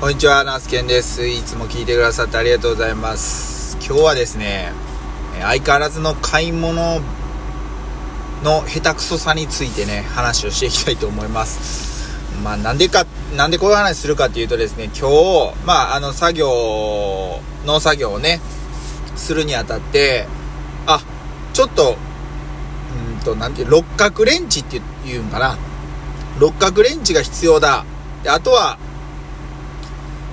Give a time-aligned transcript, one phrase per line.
[0.00, 1.26] こんにちは、ナースケンです。
[1.26, 3.76] いつも聞いてくださってありがとうございます。
[3.86, 4.72] 今日はですね、
[5.42, 7.02] 相変わらずの買い物
[8.42, 12.18] の下手くそさについてね、話をしていきたいと思います。
[12.42, 13.04] まあ、なんでか、
[13.36, 18.40] なんでこういう話するかっていうとですね、今日、まあ、あの、作業、農作業をね、
[19.16, 20.26] するにあたって、
[20.86, 21.02] あ、
[21.52, 21.98] ちょっと、
[23.18, 25.58] うんと、なんていう、六角レンチっていうんかな。
[26.38, 27.84] 六角レンチが必要だ。
[28.22, 28.78] で、あとは、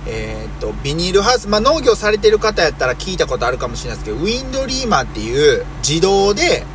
[0.09, 6.65] えーっと、ビニールハウス、まあ、農業されてる方やったら聞いたことあるかもしれないですけど、ウィンドリーマーっていう自動で、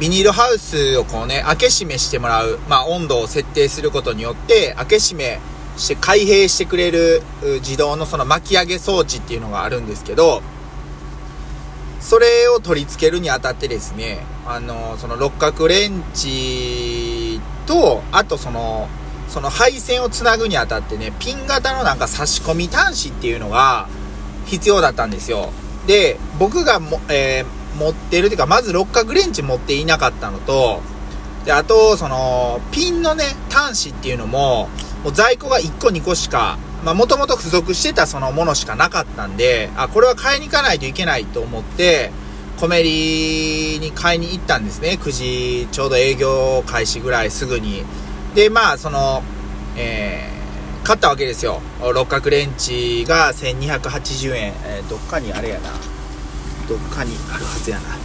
[0.00, 5.40] ビニールハウスをこうね、開け閉めしてもらう、まあ、温度を設定することによって、開け閉め
[5.76, 7.22] して開閉してくれる
[7.60, 10.42] 自動のその巻き上げ装置っていうのがあるんですけど、
[12.00, 18.88] それを取り付けるにあたってですね、あの、その六角レンチと、あとその、
[19.28, 23.88] その配線をつなぐにあたってね、ピン型のなんか差し込み端子っていうのが
[24.46, 25.50] 必要だったんですよ。
[25.86, 30.82] で、僕がも、えー持ってるっていうか、まず六角レンチ持っていなかったのと、
[31.44, 34.68] で、あと、その、ピンのね、端子っていうのも、
[35.04, 42.10] もう在庫が1個2個しか、まあ、もともと付属してたそのものしかなかったんで、あ、これは買いに行かないといけないと思って、
[42.58, 44.98] コメリに買いに行ったんですね。
[45.00, 47.84] 9時、ちょうど営業開始ぐらいすぐに。
[48.34, 49.22] で、まあ、その、
[49.76, 51.60] えー、買ったわけですよ。
[51.94, 54.52] 六角レンチが1280円。
[54.64, 55.70] えーどっかにあれやな。
[56.68, 57.96] どっかにあるはずやな。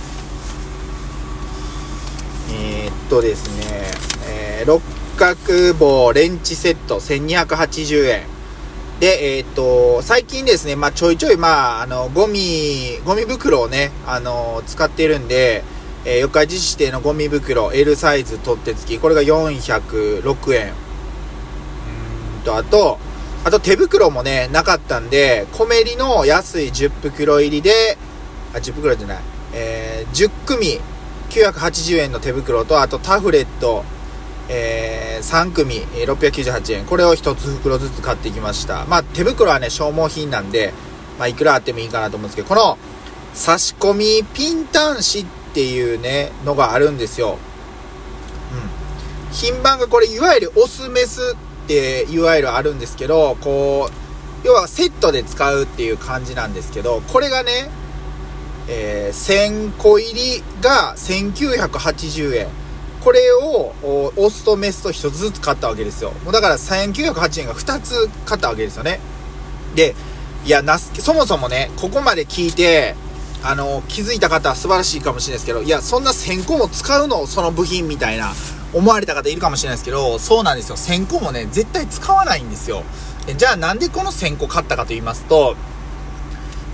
[2.51, 3.91] えーっとですね、
[4.27, 4.81] えー六
[5.17, 8.23] 角棒レンチセット1280円。
[8.99, 15.63] で、えーっと、最近ですね、まあちょいちょい、まああの、ゴミ、ゴミ袋をね、あの、使ってるんで、
[16.05, 20.67] えー四日市指定のゴミ袋 L サイズ取って付き、これが406円。
[20.67, 20.71] う
[22.41, 22.99] んと、あと、
[23.45, 27.97] あと手袋もね、なかったんで、コメリの安い10袋入りで、
[28.53, 29.17] あ、10袋じゃない、
[29.53, 30.79] えー10組
[31.29, 33.83] 980円の手袋と、あとタフレット、
[34.49, 36.85] えー3組698円。
[36.85, 38.85] これを1つ袋ずつ買ってきました。
[38.85, 40.73] まあ手袋はね、消耗品なんで、
[41.17, 42.77] まあいくらあってもいいかなと思うんですけど、この
[43.33, 47.37] 差し込みピン端子ってっていうね、のがあるんですよ。
[49.29, 49.31] うん。
[49.31, 53.87] 品番がこれ、いわゆるオスメスって、いわゆるあるんですけど、こ
[54.43, 57.69] う、要はセットで使うっていう感じなんですけど、これがね、
[58.67, 62.47] えー1000個入りが1980円。
[63.03, 63.75] これを、
[64.15, 66.13] オスとメスと1つずつ買ったわけですよ。
[66.23, 68.99] もうだから1908円が2つ買ったわけですよね。
[69.75, 69.93] で、
[70.45, 72.95] いや、な、そもそもね、ここまで聞いて、
[73.43, 77.27] あの、気づいた方は素晴らしいかもしれないですけど、いや、そんな1000個も使うの？
[77.27, 78.33] その部品みたいな、
[78.73, 80.77] 思われた方いるかもしれないですけど、そうなんですよ。
[80.77, 82.83] 1000個もね、絶対使わないんですよ。
[83.37, 85.55] じゃあなんでこの1000個買ったかと言いますと、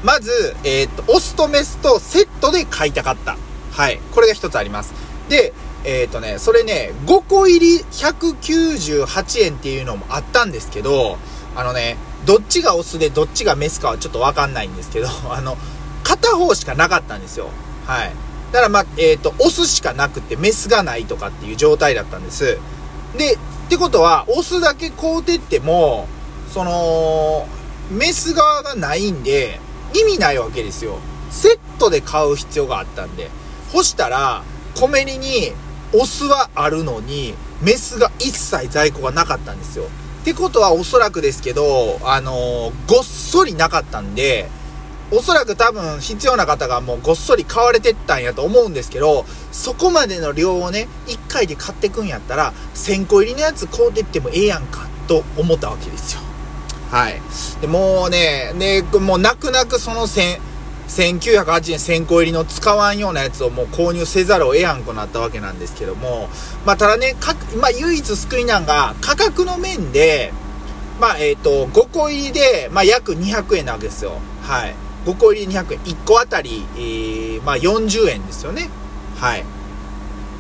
[0.04, 0.32] まず、
[0.64, 3.38] えーっと、オスとメスとセットで買いたかった。
[3.72, 4.00] はい。
[4.14, 4.94] これが一つあります。
[5.28, 5.54] で、
[5.84, 11.18] えーっとね、それね、5個入り198円っていうのもあったんですけど、
[11.56, 15.58] あのね、どっちがオスでどっちがメスかはちょっとわかんないんですけど、 あの、
[16.10, 17.50] 片方しかなかったんですよ。
[17.86, 18.12] はい。
[18.52, 22.58] だからまあ、えっ、と、オスしかなくてメスがないとかっていう状態だったんです。
[23.16, 23.38] で、っ
[23.70, 26.08] てことは、オスだけ買うてっても、
[26.52, 27.48] その、
[27.92, 29.60] メス側がないんで、
[29.94, 30.98] 意味ないわけですよ。
[31.30, 33.30] セットで買う必要があったんで。
[33.72, 34.44] 干したら、
[34.80, 35.54] コメリに、
[35.94, 39.86] オスはあるのに、メスが一切在庫がなかったんですよ。
[40.22, 44.50] ってことはおそらくですけど、あのーごっそりなかったんで、
[45.12, 56.22] おそらく多分必要な方がもうごっそり買われてったんやと思うんですけど、そこまでの量をね、1回で買ってくんやったら、1000個入りのやつ買うてってもええやんか、と思ったわけですよ。
[56.92, 57.22] はい。
[57.62, 60.40] で、もうね、ね、もう泣く泣くその1000、
[60.88, 66.30] 1908円1000個入りの使わんようなやつをもう購入せざるを得やんくなったわけなんですけども、
[66.66, 70.32] まあただね、かまあ唯一救いなんが価格の面で、
[71.00, 74.14] まあえっ、と、5個入りで、まあ約200円なわけですよ。
[74.42, 74.89] はい。
[75.06, 75.80] 5個入り200円。
[75.80, 78.70] 1個あたり、えー、まあ40円ですよね。
[79.18, 79.46] はい。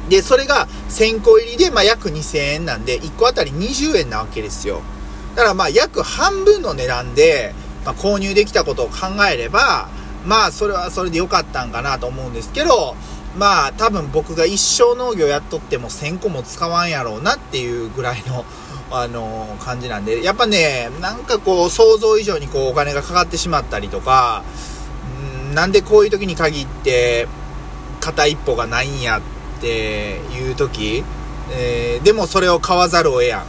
[0.10, 4.82] で、それが1000個入りで、まあ約2000円なんで、1個あたり20円なわけですよ。
[5.36, 7.54] だからまあ約半分の値段で、
[7.86, 9.90] まあ、購入できたことを考えれば、
[10.26, 12.96] まあそれはそれで良かったんかなと思うんですけど、
[13.40, 18.46] まあ多分僕が一生農業やっとっても1000個も使わんやろうなっていうぐらいの、
[18.92, 24.44] あの感じなんで、 やっぱね、なんかこう想像以上にこうお金がかかってしまったりとか、
[25.48, 27.28] うんなんでこういう時に限って
[28.02, 29.22] 片一歩がないんやっ
[29.62, 31.04] ていう時、
[31.52, 33.44] えーでもそれを買わざるを得やん。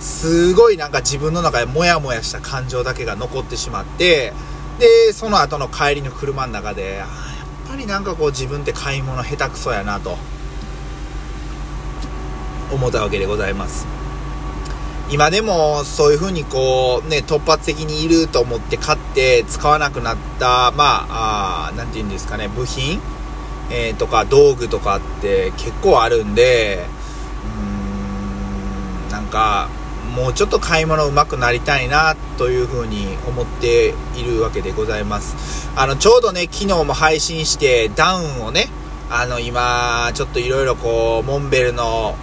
[0.00, 4.32] すごいなんか自分の中でモヤモヤした感情だけが残ってしまって
[4.78, 7.23] でその後の帰りの車の中であ
[7.74, 10.16] ぱりなんかこう自分って買い物下手くそやなと
[12.72, 13.86] 思ったわけでございます。
[15.10, 23.00] 今でもそういう風にこうね突発的にいると思って買って使わなくなったまあ何て言うんですかね部品、
[23.70, 26.86] えー、とか道具とかって結構あるんで
[29.04, 29.68] うーんなんか
[30.14, 38.68] もうちょっと買い物上手くなりたいなというふうに思っているわけでございますあのちょうどね昨日も配信してダウンをね
[39.10, 42.16] あの今ちょっといろいろこうモンベルの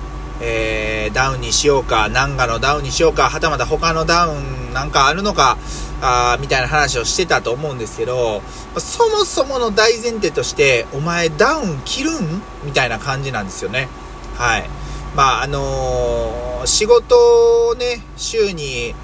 [0.44, 5.60] えー、ダウンにしようか、ナンガのダウンにしようか、はたまた他のダウンなんかあるのか、
[6.02, 8.42] あみたいな話をしてたと思うんですけど、
[8.80, 12.42] そもそもの大前提として、お前ダウン着るん？
[12.64, 13.88] みたいな感じなんですよね。
[14.36, 14.68] はい。
[15.16, 18.96] まあ、あのー、仕事をね、週に、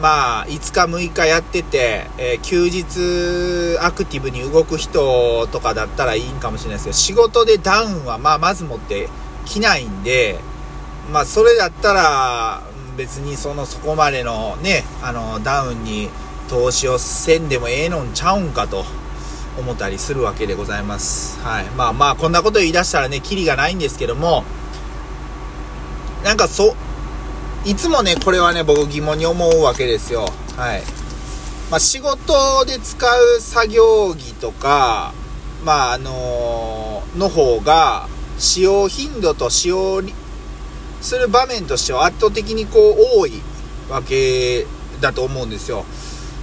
[0.00, 9.08] まあ、5日6日やってて、えー、休日アクティブに動く人とかだったらいいんかもしれないですけど、仕事でダウンはまあ、まずもって
[9.44, 10.38] 着ないんで、
[11.12, 12.62] まあ、それだったら、
[12.96, 16.10] 別にその、そこまでのね、あの、ダウンに
[16.48, 18.84] 投資をせんでもええのんちゃうんかと
[19.58, 21.40] 思ったりするわけでございます。
[21.40, 21.64] はい。
[21.76, 24.44] まあまあ、こんなこと言い出したらね、キリがないんですけども、
[26.26, 26.74] なんかそ、
[27.64, 30.26] いつもね、これはね、僕疑問に思うわけですよ。
[30.56, 30.82] はい。
[31.70, 35.14] まあ、仕事で使う作業着とか、
[35.64, 38.08] まあ、あのー、の方が、
[38.38, 40.02] 使用頻度と使用
[41.00, 43.40] する場面としては圧倒的にこう多い
[43.88, 44.66] わけ
[45.00, 45.84] だと思うんですよ。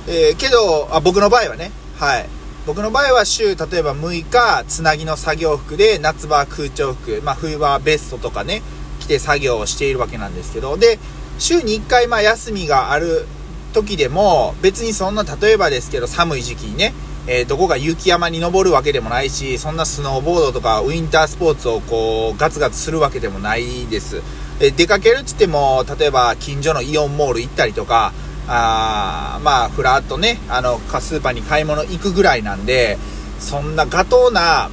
[0.08, 2.30] えー、けどあ、僕の場合はね、はい。
[2.66, 8.62] 僕の場合は週、例えば6日、つなぎの作業服で、夏場は空調服、まあ冬場はベストとかね、
[9.04, 11.00] 着て作業をしているわけなんですけど、で、
[11.40, 13.26] 週に1回、まあ休みがある
[13.74, 16.94] 時でも、別にそんな、例えばですけど、寒い時期にね、
[17.26, 24.22] えー、どこか雪山に登るわけでもないし、そんなスノーボードとかウィンタースポーツをこう、ガツガツするわけでもないです。
[24.60, 28.14] え出かけるっつっても、例えば近所のイオンモール行ったりとか、
[28.48, 32.98] あまあ、ふらっとね、あの、スーパーに買い物行くぐらいなんで、
[33.40, 34.70] そんなガトーな、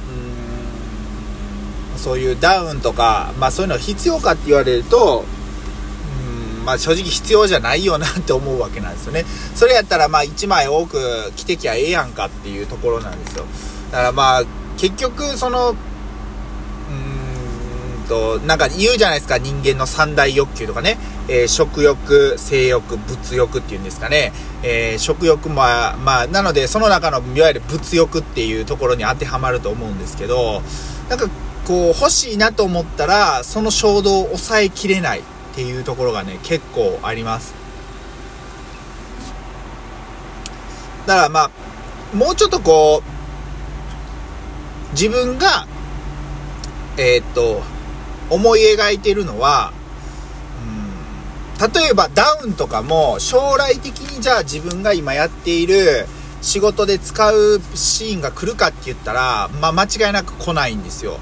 [2.01, 5.23] そういうダウンとか、まあそういうの必要かって言われると、
[6.59, 9.25] うん、まあ正直必要じゃないよなって思うわけなんですよね。
[9.55, 13.45] それやったらまあ1枚多く着てきゃええやんかっていうところなんですよ。
[13.91, 14.43] だからまあ、
[14.77, 15.75] 結局その、
[18.11, 20.97] と、なんか言うじゃないですか、人間の三大欲求とかね。
[21.29, 24.33] えー、食欲、性欲、物欲っていうんですかね。
[24.63, 30.61] えー、食欲も、まあ、なので、その中の、いわゆる物欲っていうところに当てはまると思うんですけど、
[31.07, 31.29] なんか、
[31.71, 35.23] こう、欲しいなと思ったら、その衝動を抑えきれないっ
[35.55, 37.53] ていうところがね、結構あります。
[41.05, 41.51] だからまあ、
[42.13, 45.65] もうちょっとこう、自分が、
[46.97, 47.61] えー、っと、
[48.29, 49.71] 思い描いてるのは、
[51.73, 56.07] 例えばダウンとかも将来的にじゃあ自分が今やっている
[56.41, 61.19] 仕事で使うシーンが来るかって言ったら、まあ、間違いなく来ないんですよ。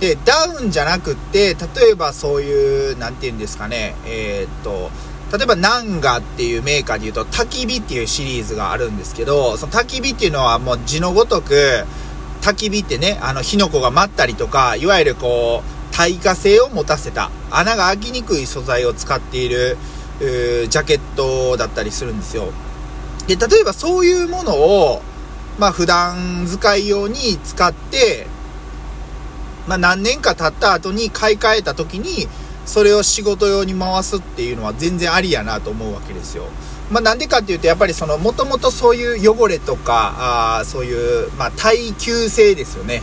[0.00, 4.90] で、ダウンじゃなくって、例えばそういう、なんて言うんですかね、えー、っと、
[5.36, 11.84] 例えばナンガっていうメーカーで言うと焚き火っていうシリーズがあるんですけど、その焚き火っていうのはもう字のごとく、
[12.42, 19.78] 焚き火ってね、あの火の粉が舞ったりとか、いわゆるこう、耐火性を持たせた穴が開きにくい素材を使っている
[20.20, 22.52] ジャケットだったりするんですよ。
[23.26, 25.02] で例えばそういうものを
[25.58, 28.26] まあ普段使い用に使って
[29.66, 32.28] まあ何年か経った後に買い替えた時に
[32.64, 36.44] それを仕事用に回すっていうのは全然ありやなと思うわけですよ。
[36.90, 43.02] まあなんでかっていうとやっぱりそのもともとそういう汚れとかあそういうまあ耐久性ですよね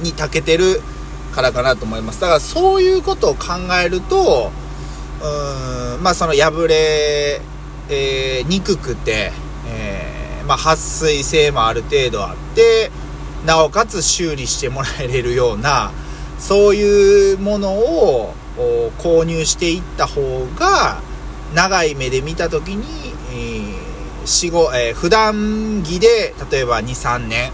[0.00, 0.82] に長けてる
[1.30, 2.20] からかなと思います。
[2.20, 4.50] だからそういうことを考えると、
[5.20, 7.40] うーん、まあその破れ、
[7.88, 9.32] えー、にくくて、
[9.68, 12.90] えー、まあ撥水性もある程度あって、
[13.46, 15.92] なおかつ修理してもらえれるような、
[16.38, 18.34] そういうものを
[18.98, 21.00] 購入していった方が、
[21.54, 22.84] 長い目で見た時に、
[23.32, 27.52] えー、4、5、えー、普段着で、例えば2、3年、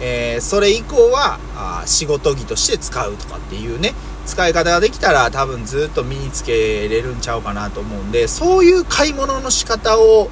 [0.00, 3.94] えー、それ以降はあ仕事着として使うとかっていうね
[4.26, 10.28] 使い方ができたら多分ずっと身につけれるんちゃうかなと思うんでそういう買い物の仕方を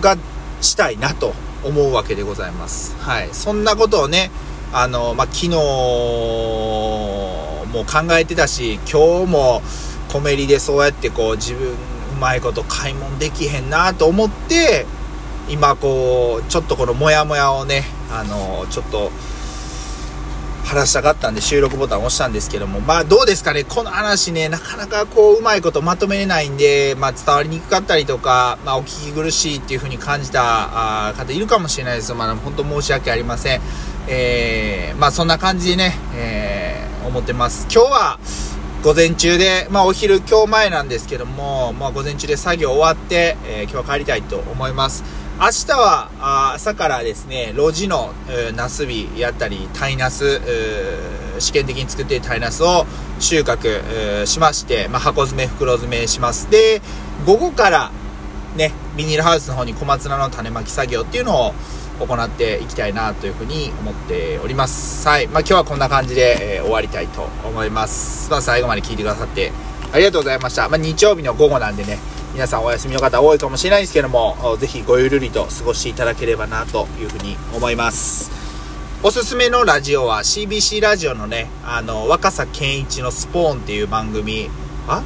[0.00, 0.16] が
[0.60, 2.96] したいなと思うわけでございます。
[2.98, 3.28] はい。
[3.32, 4.30] そんなことをね
[4.72, 9.62] あのまあ、昨日も考えてたし今日も
[10.12, 11.74] コメリでそうやってこう自分う
[12.20, 14.86] まいこと買い物できへんなと思って、
[15.48, 19.10] 今こう、ちょっとこのモヤモヤをね、あの、ちょっと、
[20.70, 33.60] 話したかったんで収録ボタン押したんですけども、まあどうですかね、この話ね、なかなかこう、うまいことまとめれないんで、まあ伝わりにくかったりとか、まあお聞き苦しいっていう風に感じた方いるかもしれないですまあ本当申し訳ありません。
[34.06, 37.66] えー、まあそんな感じでね、えー、思ってます。
[37.72, 38.18] 今日は、
[38.84, 45.02] 午前中で、まあお昼今日前なんですけども、まあ午前中で作業終わって、えー、今日は帰りたいと思います。
[45.40, 50.38] 明日はあ朝からですね、路地の、えー、ナスビやったり、タイナス、
[51.38, 52.84] 試験的に作っているタイナスを
[53.20, 56.50] 収穫、しまして、まあ、箱詰め、袋詰めします。
[56.50, 56.82] で、
[57.24, 57.90] 午後から
[58.54, 61.54] ね、ビニールハウスの方に小松菜の種まき作業っていうのを
[62.06, 65.08] 行っていきたいなというふうに思っております。
[65.08, 65.26] はい。
[65.26, 68.30] まあ、今日はこんな感じで、えー、終わりたいと思います。
[68.30, 69.52] まあ、最後まで聞いてくださって
[69.90, 70.68] ありがとうございました。
[70.68, 71.98] まあ、日曜日の午後なんでね、
[72.32, 78.30] 皆さんお休みの方多いかもしれないんですけども、ぜひごゆるりと過ごしていただければなというふうに思います。
[79.02, 84.48] おすすめのラジオは CBC ラジオのね、あの、若狭健一のスポーンっていう番組、
[84.86, 85.02] あ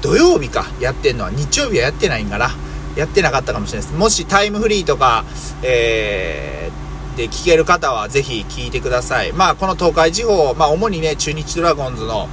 [0.00, 2.50] 土曜日か、やってんのは日曜日はやってないんかな。
[2.94, 3.98] やってなかったかもしれないです。
[3.98, 5.24] もしタイムフリーとか、
[5.62, 9.32] えー、で聞ける方はぜひ聞いてください。
[9.32, 12.28] まあ、この東海地方、まあ、主にね、中日ドラゴンズの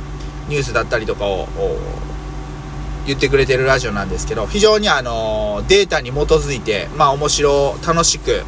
[0.47, 1.47] ニュースだったりとかを、
[3.05, 8.43] 言ってくれてるラジオなんですけど、非常にあの、データに基づいて、まあ面白、楽しく、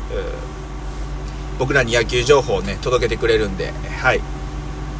[1.60, 3.72] 僕らに野球情報をね、届けてくれるんで、
[4.02, 4.22] はい。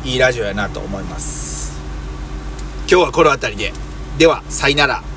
[0.04, 1.78] いいラジオやなと思います。
[2.90, 3.74] 今日はこの辺りで。
[4.18, 5.17] では、さよなら。